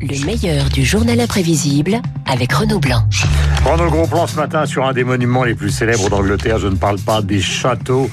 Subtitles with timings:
[0.00, 3.02] Le meilleur du journal imprévisible avec Renaud Blanc.
[3.62, 6.66] Pendant le gros plan ce matin sur un des monuments les plus célèbres d'Angleterre, je
[6.66, 8.10] ne parle pas des châteaux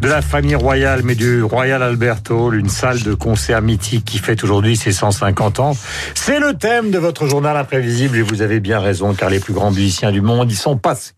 [0.00, 4.18] de la famille royale, mais du Royal Albert Hall, une salle de concert mythique qui
[4.18, 5.76] fête aujourd'hui ses 150 ans.
[6.14, 9.52] C'est le thème de votre journal imprévisible et vous avez bien raison car les plus
[9.52, 11.12] grands musiciens du monde y sont passés.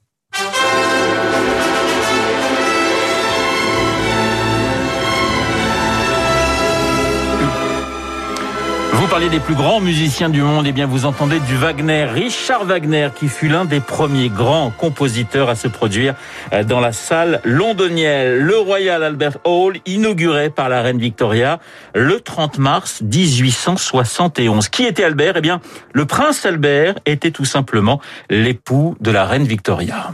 [8.98, 12.04] Vous parlez des plus grands musiciens du monde, et eh bien vous entendez du Wagner,
[12.04, 16.14] Richard Wagner, qui fut l'un des premiers grands compositeurs à se produire
[16.54, 21.60] euh, dans la salle londonienne, le Royal Albert Hall, inauguré par la reine Victoria
[21.94, 24.70] le 30 mars 1871.
[24.70, 25.34] Qui était Albert?
[25.36, 25.60] Eh bien,
[25.92, 30.12] le prince Albert était tout simplement l'époux de la reine Victoria.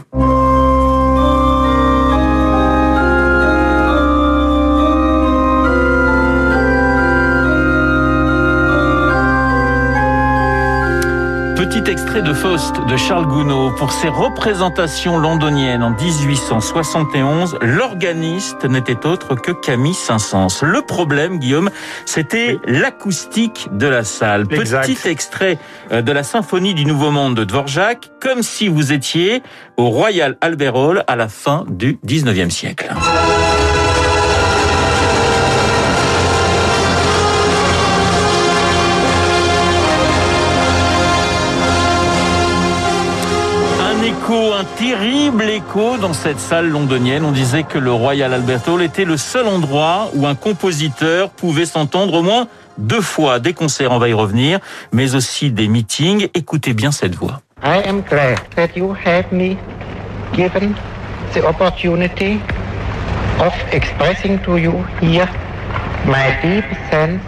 [11.63, 13.77] Petit extrait de Faust de Charles Gounod.
[13.77, 20.61] Pour ses représentations londoniennes en 1871, l'organiste n'était autre que Camille Saint-Saëns.
[20.61, 21.69] Le problème, Guillaume,
[22.05, 24.45] c'était l'acoustique de la salle.
[24.45, 25.57] Petit extrait
[25.93, 29.41] euh, de la symphonie du Nouveau Monde de Dvorak, comme si vous étiez
[29.77, 32.93] au Royal Albert Hall à la fin du 19e siècle.
[44.31, 47.25] Un terrible écho dans cette salle londonienne.
[47.25, 51.65] On disait que le Royal Albert Hall était le seul endroit où un compositeur pouvait
[51.65, 52.47] s'entendre au moins
[52.77, 53.39] deux fois.
[53.39, 54.59] Des concerts, on va y revenir,
[54.91, 56.27] mais aussi des meetings.
[56.33, 57.41] Écoutez bien cette voix.
[57.63, 59.57] I am glad that you have me
[60.33, 60.75] given
[61.33, 62.39] the opportunity
[63.39, 65.27] of expressing to you here
[66.05, 67.21] my deep sense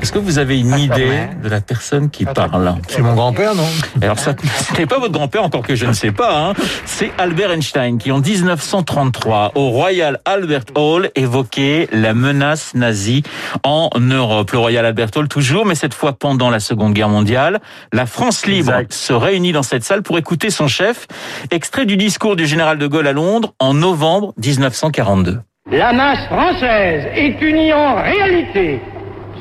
[0.00, 3.66] est-ce que vous avez une idée de la personne qui parle C'est mon grand-père, non
[4.02, 4.34] Alors ça,
[4.72, 6.48] ce n'est pas votre grand-père, encore que je ne sais pas.
[6.48, 6.54] Hein.
[6.84, 13.22] C'est Albert Einstein qui, en 1933, au Royal Albert Hall, évoquait la menace nazie
[13.62, 14.50] en Europe.
[14.52, 17.60] Le Royal Albert Hall toujours, mais cette fois pendant la Seconde Guerre mondiale.
[17.92, 21.06] La France libre se réunit dans cette salle pour écouter son chef.
[21.50, 25.40] Extrait du discours du général de Gaulle à Londres en novembre 1942.
[25.72, 28.80] La masse française est unie en réalité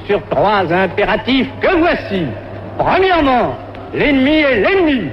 [0.08, 2.24] sur trois impératifs que voici.
[2.80, 3.56] Premièrement,
[3.94, 5.10] l'ennemi est l'ennemi.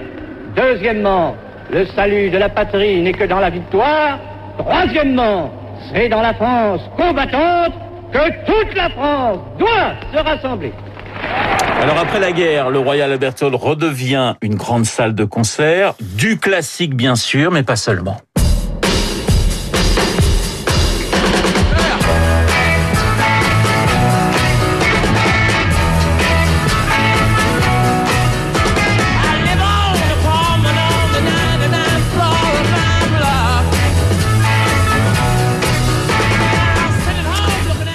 [0.56, 1.36] Deuxièmement,
[1.70, 4.18] le salut de la patrie n'est que dans la victoire.
[4.56, 5.50] Troisièmement,
[5.92, 7.74] c'est dans la France combattante
[8.10, 10.72] que toute la France doit se rassembler.
[11.82, 16.38] Alors après la guerre, le Royal Albert Hall redevient une grande salle de concert, du
[16.38, 18.16] classique bien sûr, mais pas seulement.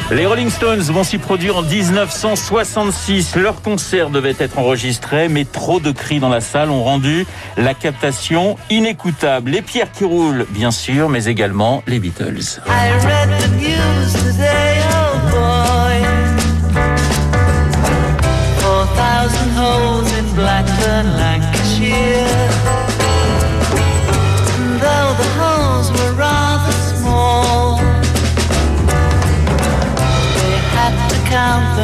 [0.09, 3.35] Les Rolling Stones vont s'y produire en 1966.
[3.35, 7.25] Leur concert devait être enregistré, mais trop de cris dans la salle ont rendu
[7.57, 9.51] la captation inécoutable.
[9.51, 12.62] Les pierres qui roulent, bien sûr, mais également les Beatles.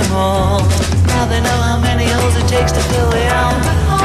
[0.04, 0.60] alcohol.
[1.08, 4.03] Now they know how many holes it takes to fill the alcohol.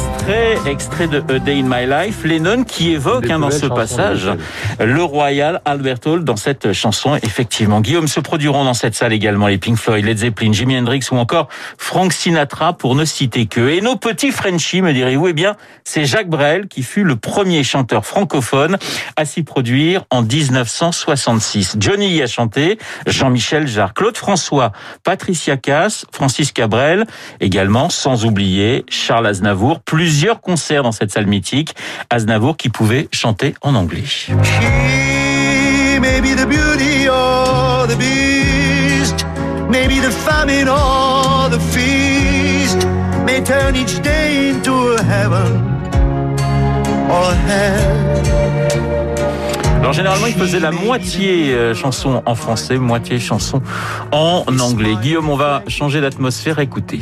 [0.00, 4.30] Extrait, extrait de A Day in My Life, Lennon qui évoque hein, dans ce passage
[4.78, 7.16] le Royal Albert Hall dans cette chanson.
[7.22, 11.00] Effectivement, Guillaume se produiront dans cette salle également les Pink Floyd, Led Zeppelin, Jimi Hendrix
[11.10, 13.70] ou encore Frank Sinatra pour ne citer que.
[13.70, 17.64] Et nos petits Frenchies, me direz-vous, eh bien, c'est Jacques Brel qui fut le premier
[17.64, 18.78] chanteur francophone
[19.16, 21.76] à s'y produire en 1966.
[21.78, 24.72] Johnny y a chanté, Jean-Michel Jarre, Claude François,
[25.02, 27.06] Patricia Cass, Francis Cabrel,
[27.40, 31.74] également, sans oublier Charles Aznavour, plusieurs concerts dans cette salle mythique,
[32.10, 34.04] Aznavour qui pouvait chanter en anglais.
[49.80, 53.60] Alors généralement, il faisait la moitié euh, chanson en français, moitié chanson
[54.12, 54.94] en anglais.
[55.02, 56.60] Guillaume, on va changer d'atmosphère.
[56.60, 57.00] Écoutez.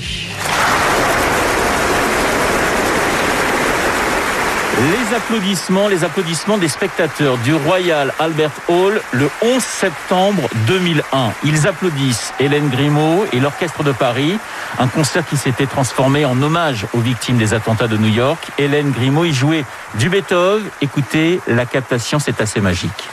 [4.79, 11.33] Les les applaudissements, les applaudissements des spectateurs du Royal Albert Hall le 11 septembre 2001.
[11.45, 14.39] Ils applaudissent Hélène Grimaud et l'Orchestre de Paris,
[14.79, 18.49] un concert qui s'était transformé en hommage aux victimes des attentats de New York.
[18.59, 19.65] Hélène Grimaud y jouait
[19.95, 20.65] du Beethoven.
[20.81, 23.09] Écoutez, la captation, c'est assez magique.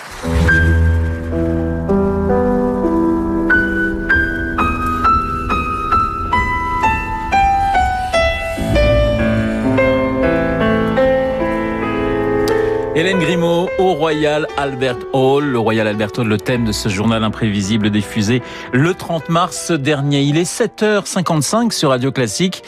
[13.06, 15.46] Hélène Grimaud au Royal Albert Hall.
[15.46, 18.42] Le Royal Albert Hall, le thème de ce journal imprévisible diffusé
[18.74, 20.24] le 30 mars dernier.
[20.24, 22.64] Il est 7h55 sur Radio Classique.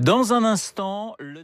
[0.00, 1.42] Dans un instant, le